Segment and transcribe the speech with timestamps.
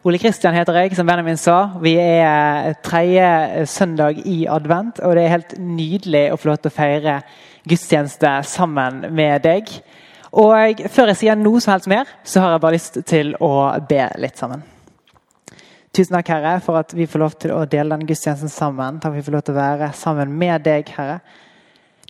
[0.00, 1.74] Ole Kristian heter jeg, som Benjamin min sa.
[1.84, 6.70] Vi er tredje søndag i advent, og det er helt nydelig å få lov til
[6.70, 7.16] å feire
[7.68, 9.68] gudstjeneste sammen med deg.
[10.32, 13.52] Og før jeg sier noe som helst mer, så har jeg bare lyst til å
[13.90, 14.64] be litt sammen.
[15.92, 19.02] Tusen takk, Herre, for at vi får lov til å dele den gudstjenesten sammen.
[19.02, 21.20] Takk for at vi får lov til å være sammen med deg, Herre.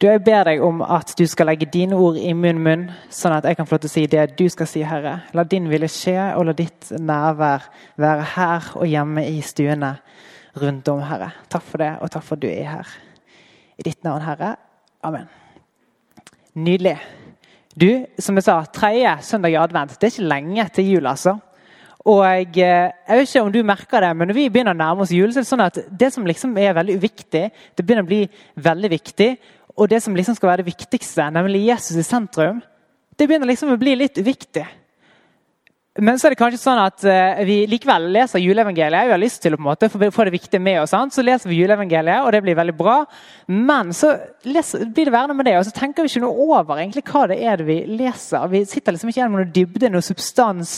[0.01, 3.35] Du, Jeg ber deg om at du skal legge dine ord i min munn, sånn
[3.37, 5.19] at jeg kan få lov til å si det du skal si, Herre.
[5.37, 7.67] La din vilje skje, og la ditt nærvær
[8.01, 9.91] være her og hjemme i stuene
[10.63, 11.29] rundt om, Herre.
[11.53, 12.95] Takk for det, og takk for at du er her.
[13.77, 14.55] I ditt navn, Herre.
[15.05, 15.29] Amen.
[16.57, 16.97] Nydelig.
[17.77, 20.01] Du, som jeg sa, tredje søndag i advent.
[20.01, 21.37] Det er ikke lenge til jul, altså.
[22.09, 25.05] Og jeg, jeg vet ikke om du merker det, men når vi begynner å nærme
[25.05, 28.07] oss jul, så er det sånn at det som liksom er veldig uviktig, det begynner
[28.07, 28.25] å bli
[28.57, 29.35] veldig viktig
[29.77, 32.61] og det som liksom skal være det viktigste, nemlig Jesus i sentrum,
[33.19, 34.67] det begynner liksom å bli litt uviktig.
[35.99, 39.09] Men så er det kanskje sånn at uh, vi likevel leser juleevangeliet.
[39.09, 40.95] Vi har lyst til å på en måte få det viktige med oss.
[40.95, 43.01] Så leser vi juleevangeliet, og det blir veldig bra.
[43.51, 44.13] Men så
[44.47, 47.27] leser, blir det værende med det, og så tenker vi ikke noe over egentlig hva
[47.33, 48.47] det er det vi leser.
[48.55, 50.77] Vi sitter liksom ikke gjennom noe dybde, noe substans,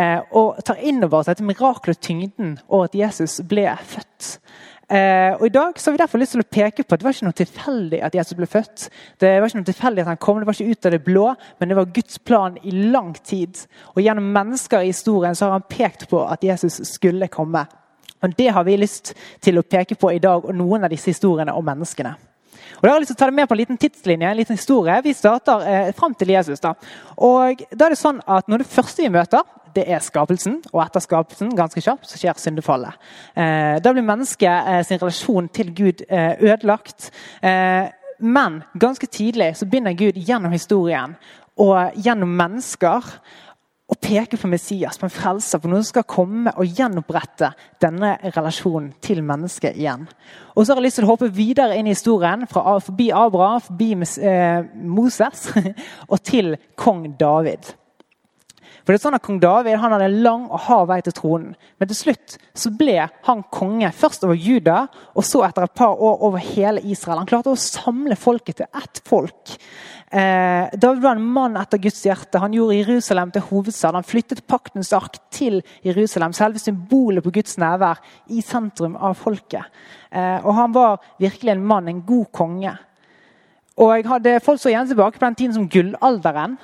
[0.00, 4.38] uh, og tar inn over oss dette og tyngden og at Jesus ble født.
[4.84, 7.06] Eh, og I dag så har vi derfor lyst til å peke på at det
[7.06, 8.88] var ikke noe tilfeldig at Jesus ble født.
[9.22, 11.24] Det var ikke noe tilfeldig at han kom, det var ikke ut av det blå,
[11.58, 13.64] men det var Guds plan i lang tid.
[13.94, 17.64] Og Gjennom mennesker i historien så har han pekt på at Jesus skulle komme.
[18.20, 21.12] Og Det har vi lyst til å peke på i dag, og noen av disse
[21.12, 22.14] historiene om menneskene.
[22.76, 24.36] Og da har jeg lyst til å ta det med på en liten tidslinje, en
[24.36, 25.00] liten historie.
[25.04, 26.60] Vi starter eh, fram til Jesus.
[26.60, 26.74] da.
[27.16, 30.60] Og da er det sånn at Når det første vi møter, det er skapelsen.
[30.72, 32.98] Og etter skapelsen ganske kjapt, så skjer syndefallet.
[33.36, 37.10] Eh, da blir mennesket eh, sin relasjon til Gud eh, ødelagt.
[37.42, 37.90] Eh,
[38.24, 41.16] men ganske tidlig så begynner Gud gjennom historien
[41.60, 43.10] og gjennom mennesker
[43.84, 47.50] å peke på Messias, på en frelser, på noen som skal komme og gjenopprette
[47.84, 50.06] denne relasjonen til mennesket igjen.
[50.54, 53.60] Og så har jeg lyst til å hoppe videre inn i historien, fra, forbi Abraham,
[53.66, 53.90] forbi
[54.24, 55.50] eh, Moses
[56.12, 57.74] og til kong David.
[58.84, 61.14] For det er sånn at Kong David han hadde en lang og hard vei til
[61.16, 61.54] tronen.
[61.80, 64.82] Men til slutt så ble han konge først over Juda,
[65.16, 67.22] og så etter et par år over hele Israel.
[67.22, 69.54] Han klarte å samle folket til ett folk.
[70.14, 72.38] Eh, David var en mann etter Guds hjerte.
[72.38, 73.96] Han gjorde Jerusalem til hovedstad.
[73.96, 79.72] Han flyttet paktens ark til Jerusalem, selve symbolet på Guds nærvær, i sentrum av folket.
[80.12, 82.76] Eh, og han var virkelig en mann, en god konge.
[83.80, 86.58] Og jeg hadde Folk så igjen tilbake på den tiden som gullalderen.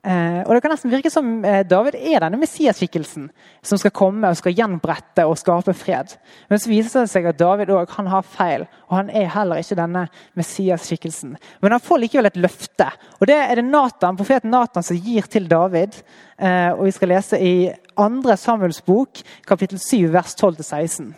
[0.00, 3.26] Eh, og Det kan nesten virke som eh, David er denne Messias-skikkelsen
[3.60, 6.14] som skal komme og skal gjenbrette og skape fred.
[6.48, 9.60] Men så viser det seg at David også, han har feil, og han er heller
[9.60, 10.06] ikke denne
[10.40, 11.34] Messias-skikkelsen.
[11.60, 12.86] Men han får likevel et løfte.
[13.18, 15.98] og Det er det Nathan, profeten Nathan som gir til David.
[16.38, 17.68] Eh, og Vi skal lese i
[18.00, 18.36] 2.
[18.40, 21.12] Samuels bok, kapittel 7, vers 12-16.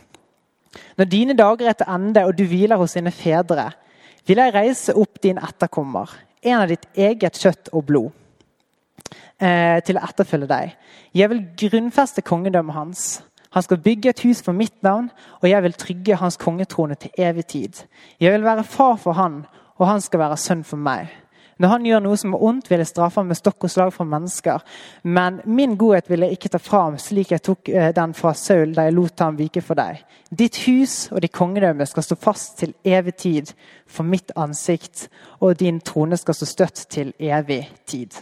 [0.99, 3.71] Når dine dager er til ende og du hviler hos dine fedre,
[4.27, 6.11] vil jeg reise opp din etterkommer,
[6.43, 8.11] en av ditt eget kjøtt og blod
[9.43, 10.75] til å etterfølge deg.
[11.19, 13.07] Jeg vil grunnfeste kongedømmet hans.
[13.53, 15.11] Han skal bygge et hus for mitt navn,
[15.43, 17.83] og jeg vil trygge hans kongetrone til evig tid.
[18.21, 19.43] Jeg vil være far for han,
[19.77, 21.11] og han skal være sønn for meg.
[21.61, 23.93] Når han gjør noe som er ondt, vil jeg straffe ham med stokk og slag
[23.93, 24.65] fra mennesker.
[25.05, 28.33] Men min godhet vil jeg ikke ta fra ham, slik jeg tok eh, den fra
[28.35, 30.01] Saul da jeg lot ham vike for deg.
[30.33, 33.55] Ditt hus og ditt kongedømme skal stå fast til evig tid
[33.87, 35.07] for mitt ansikt,
[35.45, 38.17] og din trone skal stå støtt til evig tid.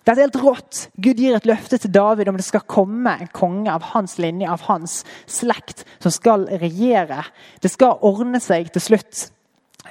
[0.00, 0.86] Dette er helt rått.
[0.96, 4.48] Gud gir et løfte til David om det skal komme en konge av hans linje,
[4.48, 7.26] av hans slekt, som skal regjere.
[7.60, 9.28] Det skal ordne seg til slutt.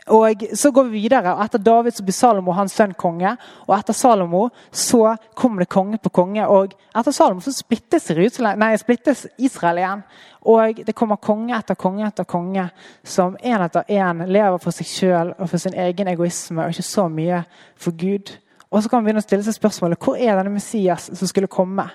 [0.09, 1.33] Og Så går vi videre.
[1.33, 3.37] og Etter David så blir Salomo hans sønn konge.
[3.67, 6.47] Og etter Salomo så kommer det konge på konge.
[6.47, 10.03] Og etter Salomo så splittes, nei, splittes Israel igjen.
[10.41, 12.69] Og det kommer konge etter konge etter konge
[13.03, 16.83] som en etter en lever for seg sjøl og for sin egen egoisme og ikke
[16.83, 17.43] så mye
[17.75, 18.37] for Gud.
[18.69, 21.49] Og så kan man begynne å stille seg spørsmålet hvor er denne Messias som skulle
[21.51, 21.87] komme?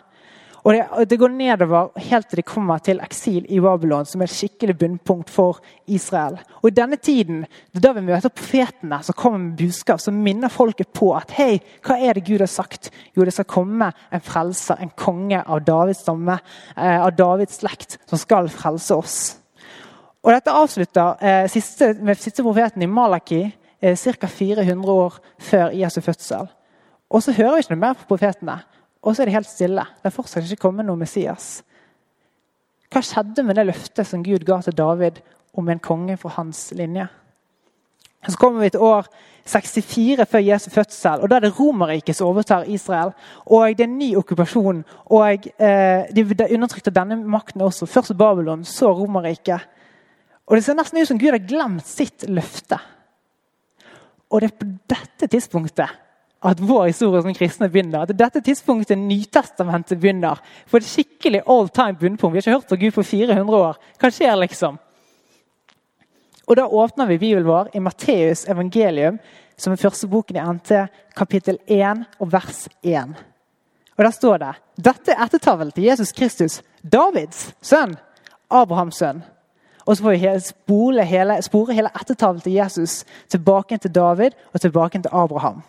[0.64, 4.30] Og det, det, går nedover helt til de kommer til eksil i Babylon, som er
[4.30, 5.58] et skikkelig bunnpunkt for
[5.92, 6.38] Israel.
[6.62, 10.22] Og I denne tiden, det er da vi møter profetene som kommer med budskap, som
[10.24, 12.88] minner folket på at hei, hva er det Gud har sagt?
[13.12, 16.40] Jo, det skal komme en frelser, en konge av Davids stamme,
[16.78, 19.20] eh, av Davids slekt, som skal frelse oss.
[20.24, 24.32] Og Dette avslutter eh, siste, med siste profeten i Malaki eh, ca.
[24.32, 25.20] 400 år
[25.52, 26.48] før Jesu fødsel.
[27.10, 28.58] Og så hører vi ikke noe mer på profetene.
[29.04, 29.84] Og så er det helt stille.
[30.00, 31.58] Det er fortsatt ikke kommet noe Messias.
[32.92, 35.20] Hva skjedde med det løftet som Gud ga til David
[35.58, 37.06] om en konge fra hans linje?
[38.24, 39.08] Så kommer vi til år
[39.44, 43.10] 64 før Jesu fødsel, og da er det Romerriket som overtar Israel.
[43.44, 44.84] Og det er en ny okkupasjon.
[45.04, 46.24] og eh, De
[46.54, 47.86] undertrykte denne makten også.
[47.86, 49.60] Først Babylon, så Romerriket.
[50.46, 52.78] Og Det ser nesten ut som Gud har glemt sitt løfte.
[54.30, 56.00] Og det er på dette tidspunktet
[56.44, 58.04] at vår historie som kristne begynner.
[58.04, 60.40] Er dette tidspunktet Nytestamentet begynner.
[60.68, 62.34] For et skikkelig all time bunnpunkt.
[62.34, 63.78] Vi har ikke hørt fra Gud på 400 år.
[64.00, 64.78] Hva skjer, liksom?
[66.44, 69.18] Og Da åpner vi Bibelen vår i Matteus evangelium,
[69.56, 70.72] som er første boken i NT,
[71.16, 73.14] kapittel 1 og vers 1.
[73.96, 77.96] Og Der står det dette er ettertavlen til Jesus Kristus, Davids sønn,
[78.50, 79.22] Abrahams sønn.
[79.86, 84.60] Og så får vi spore hele, spore hele ettertavlen til Jesus tilbake til David og
[84.60, 85.62] tilbake til Abraham.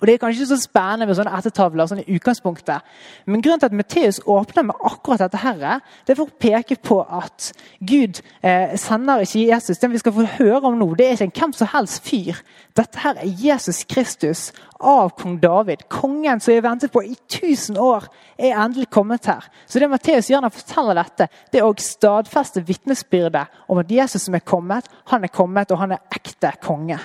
[0.00, 2.84] Og Det er kanskje ikke så spennende med sånne ettertavler sånn i utgangspunktet.
[3.26, 6.76] Men grunnen til at Matteus åpner med akkurat dette, her, det er for å peke
[6.82, 9.80] på at Gud eh, sender ikke Jesus.
[9.80, 12.40] Den vi skal få høre om nå, det er ikke en hvem som helst fyr.
[12.76, 14.48] Dette her er Jesus Kristus
[14.80, 15.86] av kong David.
[15.92, 18.08] Kongen som vi har ventet på i 1000 år,
[18.38, 19.46] er endelig kommet her.
[19.66, 23.92] Så det Matteus gjør når han forteller dette, det er å stadfeste vitnesbyrdet om at
[23.92, 26.98] Jesus som er kommet, han er kommet, og han er ekte konge.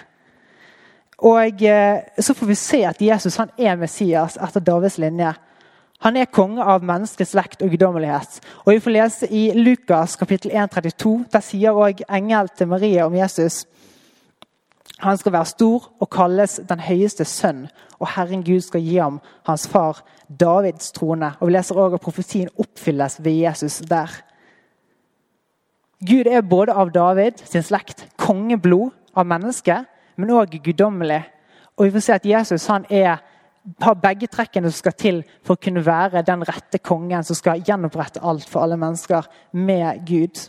[1.19, 5.33] Og eh, Så får vi se at Jesus han er Messias etter Davids linje.
[5.99, 8.39] Han er konge av menneskets slekt og guddommelighet.
[8.65, 11.25] Og Vi får lese i Lukas kapittel 1, 32.
[11.31, 13.65] Der sier også engel til Maria om Jesus
[14.99, 17.67] han skal være stor og kalles den høyeste sønn,
[17.99, 21.33] og Herren Gud skal gi ham hans far Davids trone.
[21.39, 24.11] Og Vi leser også at profetien oppfylles ved Jesus der.
[25.99, 29.87] Gud er både av David sin slekt, kongeblod av mennesket,
[30.19, 31.23] men òg guddommelig.
[31.77, 33.21] Og vi får se at Jesus han er,
[33.79, 37.63] har begge trekkene som skal til for å kunne være den rette kongen som skal
[37.63, 40.41] gjenopprette alt for alle mennesker med Gud.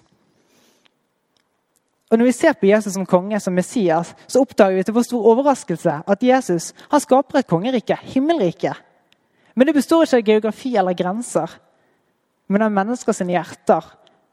[2.11, 5.07] Og Når vi ser på Jesus som konge, som Messias, så oppdager vi til vår
[5.07, 8.73] stor overraskelse at Jesus han skaper et kongerike, himmelrike.
[9.55, 11.55] Men det består ikke av geografi eller grenser,
[12.51, 13.87] men av menneskers hjerter.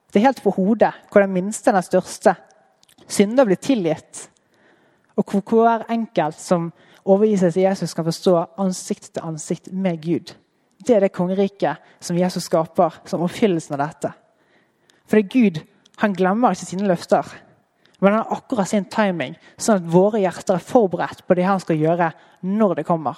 [0.10, 2.34] Det er helt på hodet, hvor den minste er den største.
[3.08, 4.26] Synder blir tilgitt.
[5.18, 6.70] Og hvor hver enkelt som
[7.08, 10.34] overgir seg til Jesus, kan forstå ansikt til ansikt med Gud.
[10.78, 14.12] Det er det kongeriket som Jesus skaper som oppfyllelsen av dette.
[15.08, 15.62] For det er Gud
[16.04, 17.26] han glemmer ikke sine løfter.
[17.98, 21.62] Men han har akkurat sin timing, sånn at våre hjerter er forberedt på det han
[21.64, 22.12] skal gjøre
[22.46, 23.18] når det kommer.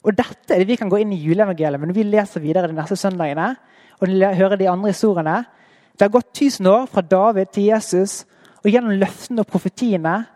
[0.00, 2.74] Og Dette er det vi kan gå inn i juleevangeliet men vi leser videre de
[2.74, 3.54] neste søndagene.
[4.00, 5.44] og hører de andre historiene.
[5.92, 8.24] Det har gått tusen år fra David til Jesus,
[8.64, 10.26] og gjennom løftene og profetiene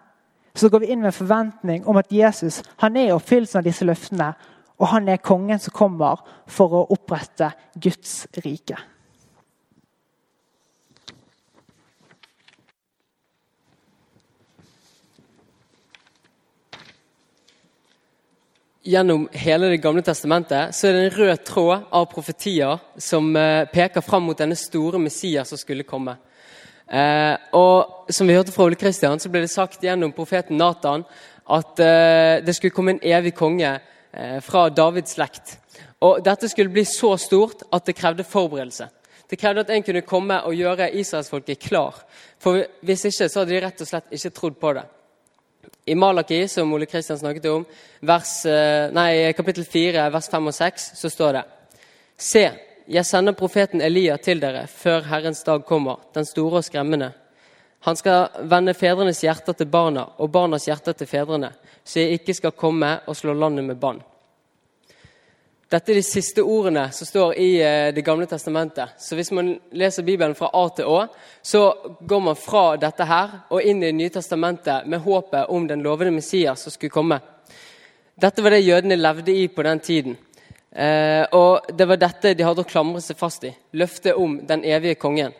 [0.55, 3.87] så går vi inn med en forventning om at Jesus han er oppfyllelsen av disse
[3.87, 4.33] løftene.
[4.79, 8.79] Og han er kongen som kommer for å opprette Guds rike.
[18.85, 23.65] Gjennom hele Det gamle testamentet så er det en rød tråd av profetier som eh,
[23.73, 26.19] peker fram mot denne store Messias som skulle komme.
[26.95, 31.07] Eh, og Som vi hørte fra Ole Kristian, så ble det sagt gjennom profeten Nathan
[31.49, 33.71] at eh, det skulle komme en evig konge
[34.13, 35.57] eh, fra Davids slekt.
[36.05, 38.91] Og Dette skulle bli så stort at det krevde forberedelse.
[39.31, 41.97] Det krevde at en kunne komme og gjøre israelsfolket klar.
[42.39, 44.85] For Hvis ikke så hadde de rett og slett ikke trodd på det.
[45.87, 47.65] I Malaki, som Ole Kristian snakket om,
[48.01, 51.45] vers, eh, nei, kapittel 4, vers 5 og 6, så står det
[52.17, 52.45] Se,
[52.87, 57.13] jeg sender profeten Elia til dere før Herrens dag kommer, den store og skremmende.
[57.85, 61.53] Han skal vende fedrenes hjerter til barna og barnas hjerter til fedrene,
[61.85, 64.03] så jeg ikke skal komme og slå landet med bann.
[65.69, 68.95] Dette er de siste ordene som står i eh, Det gamle testamentet.
[69.01, 71.07] Så hvis man leser Bibelen fra A til Å,
[71.43, 71.63] så
[72.01, 75.83] går man fra dette her og inn i Det nye testamentet med håpet om den
[75.83, 77.19] lovede Messias som skulle komme.
[78.15, 80.17] Dette var det jødene levde i på den tiden.
[80.75, 83.53] Eh, og Det var dette de hadde å klamre seg fast i.
[83.79, 85.33] Løftet om den evige kongen.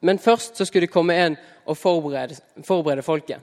[0.00, 3.42] Men først så skulle det komme en og forberede, forberede folket.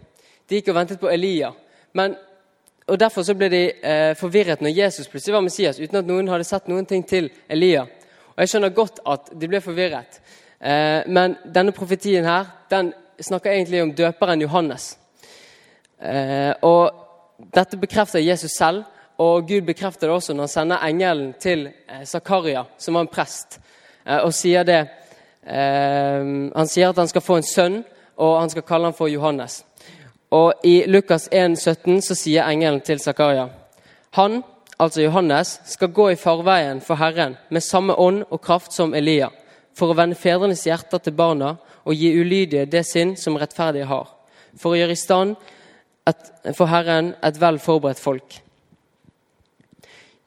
[0.50, 1.52] De gikk og ventet på Elia.
[1.94, 2.16] Men,
[2.88, 6.30] og Derfor så ble de eh, forvirret når Jesus plutselig var Messias, uten at noen
[6.32, 7.86] hadde sett noen ting til Elia.
[8.36, 10.20] Og Jeg skjønner godt at de ble forvirret.
[10.60, 14.98] Eh, men denne profetien her, den snakker egentlig om døperen Johannes.
[16.00, 17.02] Eh, og
[17.52, 18.86] Dette bekrefter Jesus selv
[19.18, 23.12] og Gud bekrefter det også når han sender engelen til eh, Zakaria, som var en
[23.12, 23.60] prest,
[24.06, 24.84] eh, og sier det
[25.46, 27.78] Eh, han sier at han skal få en sønn,
[28.18, 29.62] og han skal kalle ham for Johannes.
[30.34, 33.46] Og I Lukas 1, 17 så sier engelen til Zakaria
[34.18, 34.42] Han,
[34.80, 39.30] altså Johannes, skal gå i farveien for Herren med samme ånd og kraft som Elia,
[39.76, 44.08] for å vende fedrenes hjerter til barna og gi ulydige det sinn som rettferdige har,
[44.58, 45.36] for å gjøre i stand
[46.08, 48.40] et, for Herren et vel forberedt folk.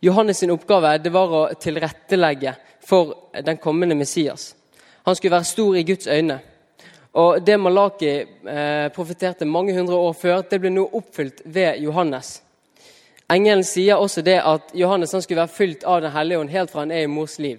[0.02, 2.54] Johannes' sin oppgave det var å tilrettelegge
[2.86, 3.14] for
[3.44, 4.54] den kommende Messias.
[5.04, 6.38] Han skulle være stor i Guds øyne.
[7.18, 12.42] Og Det Malaki eh, profeterte mange hundre år før, det ble nå oppfylt ved Johannes.
[13.28, 16.84] Engelen sier også det at Johannes skulle være fylt av Den hellige ånd helt fra
[16.84, 17.58] han er i mors liv.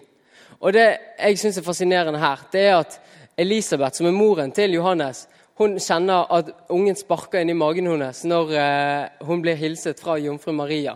[0.59, 0.87] Og Det
[1.19, 2.99] jeg syns er fascinerende her, det er at
[3.37, 5.27] Elisabeth, som er moren til Johannes,
[5.59, 10.15] hun kjenner at ungen sparker inn i magen hennes når eh, hun blir hilset fra
[10.17, 10.95] jomfru Maria.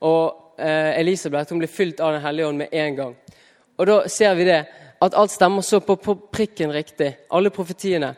[0.00, 3.16] Og Elisabeth hun blir fylt av Den hellige ånd med en gang.
[3.78, 4.64] Og Da ser vi det,
[5.02, 7.10] at alt stemmer så på, på prikken riktig.
[7.30, 8.14] Alle profetiene.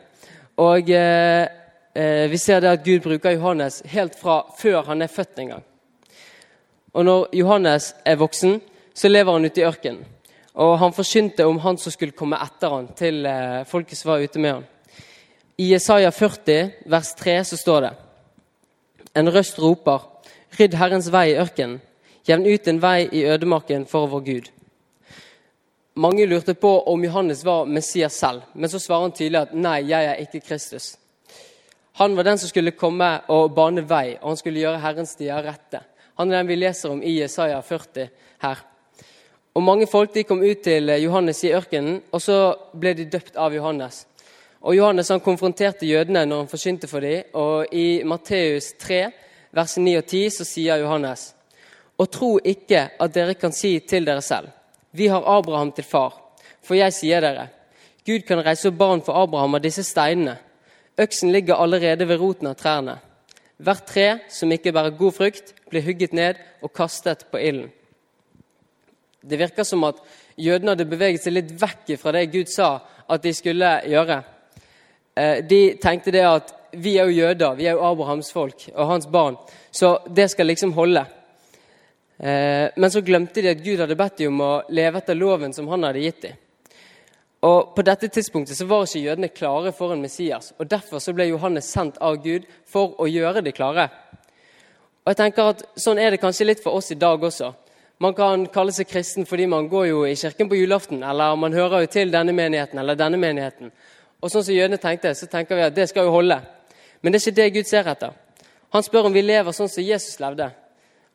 [0.57, 1.47] Og eh,
[1.93, 5.51] eh, vi ser det at Gud bruker Johannes helt fra før han er født en
[5.55, 5.65] gang.
[6.93, 8.61] Og når Johannes er voksen,
[8.93, 10.05] så lever han ute i ørkenen.
[10.57, 14.23] Og han forkynte om han som skulle komme etter han, til eh, folket som var
[14.23, 14.65] ute med han.
[15.57, 17.93] I Jesaja 40, vers 3, så står det
[19.17, 20.01] En røst roper,
[20.57, 21.79] rydd Herrens vei i ørkenen,
[22.27, 24.47] jevn ut en vei i ødemarken for vår Gud.
[25.97, 29.79] Mange lurte på om Johannes var Messias selv, men så svarer han tydelig at nei,
[29.89, 30.97] jeg er ikke Kristus.
[31.97, 35.41] Han var den som skulle komme og bane vei, og han skulle gjøre Herrens stier
[35.41, 35.81] rette.
[36.19, 38.09] Han er den vi leser om i Jesaja 40
[38.43, 38.61] her.
[39.57, 42.37] Og Mange folk de kom ut til Johannes i ørkenen, og så
[42.77, 44.03] ble de døpt av Johannes.
[44.61, 47.23] Og Johannes han konfronterte jødene når han forsynte for dem.
[47.33, 49.01] Og I Matteus 3,
[49.57, 51.36] vers 9 og 10, så sier Johannes.:
[51.97, 54.49] Og tro ikke at dere kan si til dere selv:"
[54.91, 56.13] Vi har Abraham til far.
[56.63, 57.49] For jeg sier dere,
[58.05, 60.37] Gud kan reise opp barn for Abraham av disse steinene.
[60.97, 62.97] Øksen ligger allerede ved roten av trærne.
[63.57, 67.71] Hvert tre som ikke bærer god frukt, blir hugget ned og kastet på ilden.
[69.21, 69.99] Det virker som at
[70.37, 72.77] jødene hadde beveget seg litt vekk fra det Gud sa
[73.09, 74.21] at de skulle gjøre.
[75.17, 78.87] Eh, de tenkte det at vi er jo jøder, vi er jo Abrahams folk og
[78.87, 79.37] hans barn,
[79.71, 81.05] så det skal liksom holde.
[82.17, 85.53] Eh, men så glemte de at Gud hadde bedt dem om å leve etter loven
[85.53, 86.43] som han hadde gitt dem.
[87.45, 90.53] Og På dette tidspunktet så var ikke jødene klare for en Messias.
[90.57, 93.89] og Derfor så ble Johannes sendt av Gud for å gjøre de klare.
[95.05, 97.53] Og jeg tenker at Sånn er det kanskje litt for oss i dag også.
[97.99, 101.53] Man kan kalle seg kristen fordi man går jo i kirken på julaften, eller man
[101.53, 103.71] hører jo til denne menigheten eller denne menigheten.
[104.21, 106.37] Og sånn som jødene tenkte, så tenker vi at det skal jo holde.
[107.01, 108.13] Men det er ikke det Gud ser etter.
[108.73, 110.49] Han spør om vi lever sånn som Jesus levde.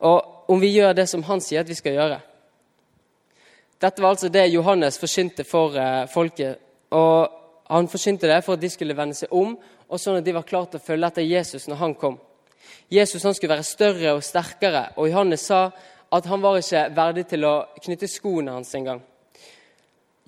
[0.03, 2.19] Og om vi gjør det som han sier at vi skal gjøre.
[3.81, 6.59] Dette var altså det Johannes forsynte for eh, folket.
[6.91, 9.57] og Han forsynte det for at de skulle vende seg om,
[9.89, 12.19] og sånn at de var klare til å følge etter Jesus når han kom.
[12.93, 15.71] Jesus han skulle være større og sterkere, og Johannes sa
[16.13, 19.01] at han var ikke verdig til å knytte skoene hans engang.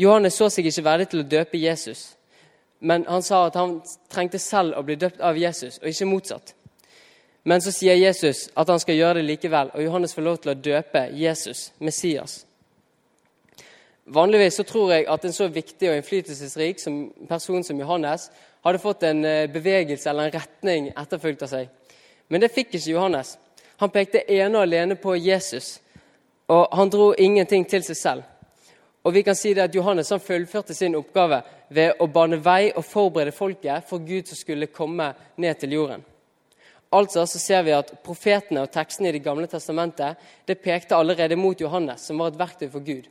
[0.00, 2.14] Johannes så seg ikke verdig til å døpe Jesus,
[2.80, 3.76] men han sa at han
[4.10, 6.54] trengte selv å bli døpt av Jesus, og ikke motsatt.
[7.44, 10.52] Men så sier Jesus at han skal gjøre det likevel, og Johannes får lov til
[10.54, 12.46] å døpe Jesus, Messias.
[14.04, 18.30] Vanligvis så tror jeg at en så viktig og innflytelsesrik som person som Johannes
[18.64, 21.68] hadde fått en eh, bevegelse eller en retning etterfulgt av seg.
[22.28, 23.36] Men det fikk ikke Johannes.
[23.80, 25.78] Han pekte ene og alene på Jesus,
[26.48, 28.30] og han dro ingenting til seg selv.
[29.04, 32.72] Og vi kan si det at Johannes han fullførte sin oppgave ved å bane vei
[32.72, 36.04] og forberede folket for Gud som skulle komme ned til jorden.
[36.94, 41.36] Altså så ser vi at Profetene og tekstene i Det gamle testamentet det pekte allerede
[41.36, 43.08] mot Johannes, som var et verktøy for Gud.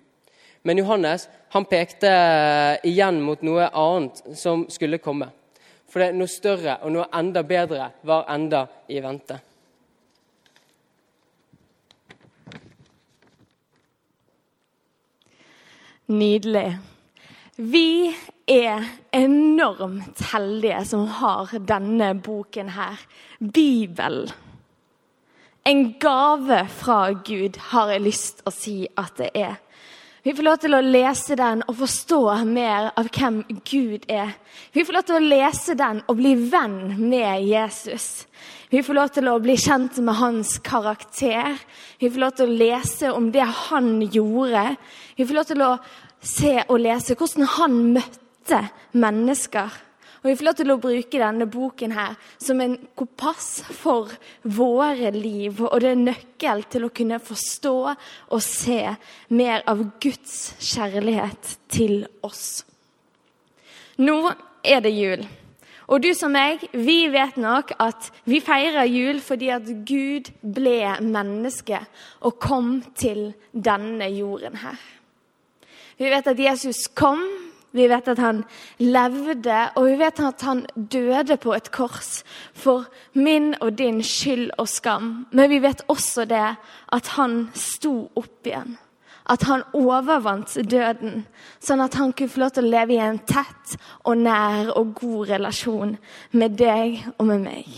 [0.64, 5.28] Men Johannes han pekte eh, igjen mot noe annet som skulle komme.
[5.92, 9.42] For det er noe større og noe enda bedre var enda i vente.
[16.14, 16.78] Nydelig.
[17.56, 18.16] Vi
[18.48, 18.84] er
[19.16, 23.00] enormt heldige som har denne boken her.
[23.40, 24.32] Bibelen.
[25.66, 29.62] En gave fra Gud, har jeg lyst til å si at det er.
[30.24, 34.30] Vi får lov til å lese den og forstå mer av hvem Gud er.
[34.72, 38.26] Vi får lov til å lese den og bli venn med Jesus.
[38.72, 41.60] Vi får lov til å bli kjent med hans karakter.
[42.00, 44.64] Vi får lov til å lese om det han gjorde.
[45.16, 45.72] Vi får lov til å
[46.24, 48.23] se og lese hvordan han møtte
[48.92, 49.70] mennesker.
[50.24, 55.12] Og Vi får lov til å bruke denne boken her som en kompass for våre
[55.12, 55.60] liv.
[55.60, 58.96] Og det er nøkkel til å kunne forstå og se
[59.36, 62.64] mer av Guds kjærlighet til oss.
[64.00, 64.32] Nå
[64.64, 65.28] er det jul.
[65.92, 70.96] Og du som meg, vi vet nok at vi feirer jul fordi at Gud ble
[71.04, 71.82] menneske
[72.24, 74.80] og kom til denne jorden her.
[76.00, 77.22] Vi vet at Jesus kom,
[77.74, 78.44] vi vet at han
[78.80, 82.22] levde, og vi vet at han døde på et kors
[82.54, 82.86] for
[83.18, 85.26] min og din skyld og skam.
[85.32, 86.48] Men vi vet også det
[86.94, 88.78] at han sto opp igjen
[89.32, 91.24] at han overvant døden,
[91.64, 94.94] sånn at han kunne få lov til å leve i en tett og nær og
[95.00, 95.96] god relasjon
[96.36, 97.70] med deg og med meg.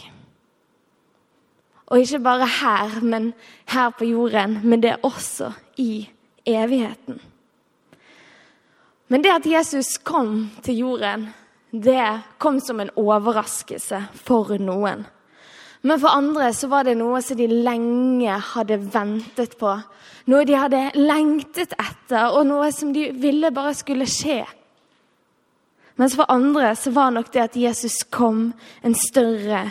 [1.93, 3.33] Og ikke bare her, men
[3.69, 6.07] her på jorden, men det er også i
[6.49, 7.21] evigheten.
[9.15, 11.29] Men det at Jesus kom til jorden,
[11.71, 12.03] det
[12.35, 15.05] kom som en overraskelse for noen.
[15.87, 19.71] Men for andre så var det noe som de lenge hadde ventet på.
[20.27, 24.41] Noe de hadde lengtet etter, og noe som de ville bare skulle skje.
[25.95, 28.49] Mens for andre så var nok det at Jesus kom,
[28.83, 29.61] en større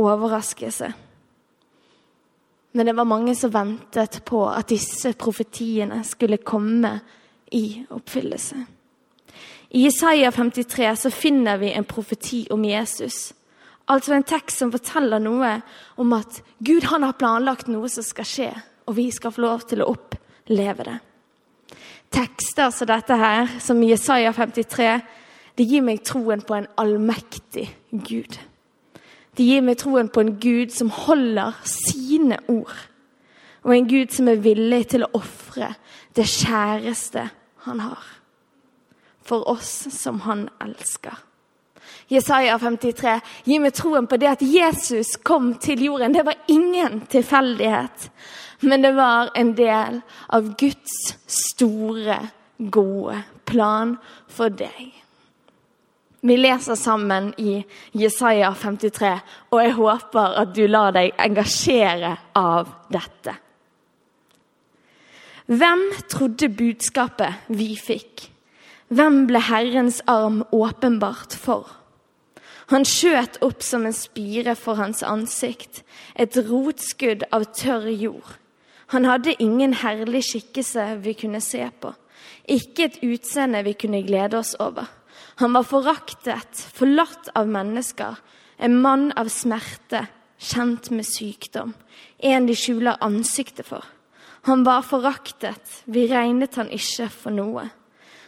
[0.00, 0.88] overraskelse.
[2.72, 7.02] Men det var mange som ventet på at disse profetiene skulle komme
[7.52, 8.64] i oppfyllelse.
[9.74, 13.32] I Isaiah 53 så finner vi en profeti om Jesus.
[13.90, 15.56] Altså en tekst som forteller noe
[15.98, 18.52] om at Gud han har planlagt noe som skal skje,
[18.86, 20.96] og vi skal få lov til å oppleve det.
[22.14, 24.88] Tekster som dette her, som i Jesaja 53,
[25.58, 28.38] det gir meg troen på en allmektig Gud.
[29.34, 32.78] Det gir meg troen på en Gud som holder sine ord,
[33.66, 35.74] og en Gud som er villig til å ofre
[36.14, 37.26] det kjæreste
[37.66, 38.06] han har,
[39.24, 41.16] for oss som han elsker.
[42.08, 46.12] Jesaja 53 gir meg troen på det at Jesus kom til jorden.
[46.12, 48.10] Det var ingen tilfeldighet,
[48.60, 52.18] men det var en del av Guds store,
[52.58, 53.96] gode plan
[54.28, 54.92] for deg.
[56.24, 57.58] Vi leser sammen i
[57.92, 59.10] Jesaja 53,
[59.52, 63.34] og jeg håper at du lar deg engasjere av dette.
[65.52, 68.30] Hvem trodde budskapet vi fikk?
[68.92, 71.70] Hvem ble Herrens arm åpenbart for?
[72.72, 75.82] Han skjøt opp som en spire for hans ansikt,
[76.16, 78.36] et rotskudd av tørr jord.
[78.92, 81.92] Han hadde ingen herlig skikkelse vi kunne se på,
[82.44, 84.88] ikke et utseende vi kunne glede oss over.
[85.40, 88.20] Han var foraktet, forlatt av mennesker,
[88.58, 90.04] en mann av smerte,
[90.38, 91.72] kjent med sykdom,
[92.20, 93.84] en de skjuler ansiktet for.
[94.44, 97.70] Han var foraktet, vi regnet han ikke for noe.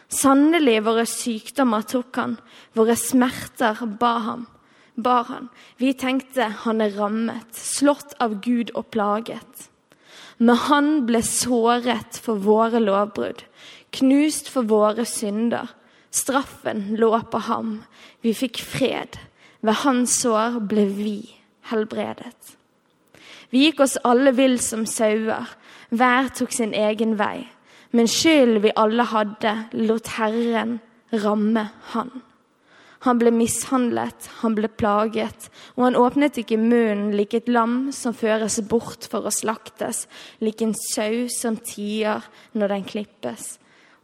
[0.07, 2.37] Sannelig, våre sykdommer tok han,
[2.73, 4.45] våre smerter ba ham.
[4.97, 5.49] Bar han.
[5.77, 9.67] Vi tenkte han er rammet, slått av Gud og plaget.
[10.41, 13.43] Men han ble såret for våre lovbrudd,
[13.93, 15.69] knust for våre synder.
[16.09, 17.81] Straffen lå på ham,
[18.25, 19.19] vi fikk fred.
[19.61, 21.19] Ved hans sår ble vi
[21.69, 22.55] helbredet.
[23.49, 25.45] Vi gikk oss alle vill som sauer,
[25.89, 27.47] hver tok sin egen vei.
[27.97, 30.77] Men skylden vi alle hadde, lot Herren
[31.09, 31.63] ramme
[31.95, 32.11] han.
[33.05, 38.13] Han ble mishandlet, han ble plaget, og han åpnet ikke munnen lik et lam som
[38.17, 40.05] føres bort for å slaktes,
[40.41, 42.25] lik en sau som tier
[42.57, 43.57] når den klippes,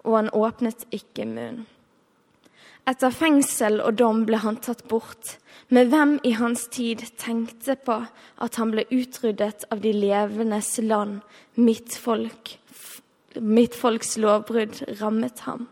[0.06, 1.66] og han åpnet ikke munnen.
[2.90, 5.38] Etter fengsel og dom ble han tatt bort,
[5.72, 8.02] men hvem i hans tid tenkte på
[8.44, 11.22] at han ble utryddet av de levendes land,
[11.56, 12.58] mitt folk,
[13.42, 15.68] mitt folks lovbrudd rammet ham.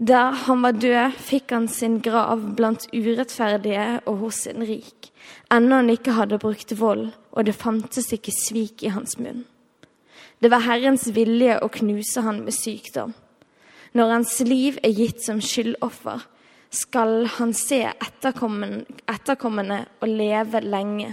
[0.00, 5.10] Da han var død, fikk han sin grav blant urettferdige og hos en rik,
[5.52, 9.44] ennå han ikke hadde brukt vold, og det fantes ikke svik i hans munn.
[10.40, 13.12] Det var Herrens vilje å knuse han med sykdom.
[13.92, 16.24] Når hans liv er gitt som skyldoffer,
[16.70, 21.12] skal han se etterkommende og leve lenge.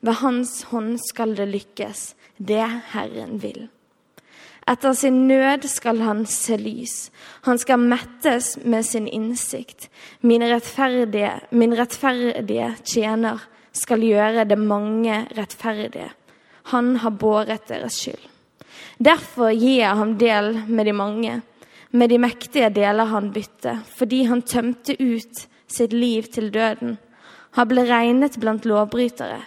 [0.00, 3.68] Ved hans hånd skal det lykkes, det Herren vil.
[4.66, 6.94] Etter sin nød skal han se lys.
[7.46, 9.86] Han skal mettes med sin innsikt.
[10.26, 16.08] Min rettferdige, min rettferdige tjener skal gjøre det mange rettferdige.
[16.72, 18.24] Han har båret deres skyld.
[18.98, 21.36] Derfor gir jeg ham del med de mange.
[21.90, 26.98] Med de mektige deler han bytte, fordi han tømte ut sitt liv til døden.
[27.54, 29.38] Han ble regnet blant lovbrytere.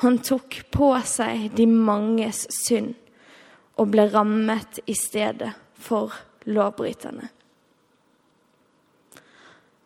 [0.00, 2.96] Han tok på seg de manges synd
[3.82, 5.50] og ble rammet i stedet
[5.82, 6.14] for
[6.46, 7.28] lovbryterne.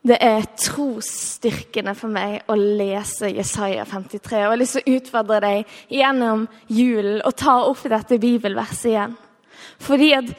[0.07, 4.37] Det er trosstyrkende for meg å lese Jesaja 53.
[4.37, 8.93] Og jeg har lyst til å utfordre deg gjennom julen og ta opp dette bibelverset
[8.93, 9.17] igjen.
[9.83, 10.31] Fordi at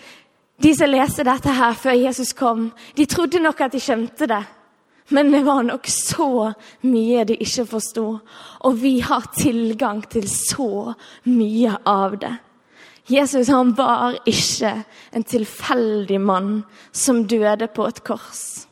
[0.63, 4.43] de som leste dette her før Jesus kom, de trodde nok at de skjønte det.
[5.11, 6.53] Men det var nok så
[6.87, 8.07] mye de ikke forsto,
[8.67, 10.93] og vi har tilgang til så
[11.27, 12.33] mye av det.
[13.07, 14.73] Jesus han var ikke
[15.15, 16.49] en tilfeldig mann
[16.91, 18.67] som døde på et kors.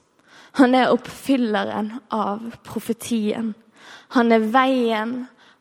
[0.59, 3.53] Han er oppfylleren av profetien.
[4.15, 5.15] Han er veien,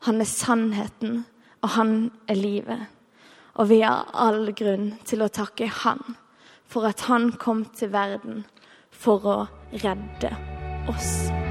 [0.07, 1.23] han er sannheten,
[1.63, 1.95] og han
[2.27, 2.91] er livet.
[3.55, 6.03] Og vi har all grunn til å takke han
[6.67, 8.43] for at han kom til verden
[8.91, 9.39] for å
[9.71, 10.35] redde
[10.91, 11.44] oss.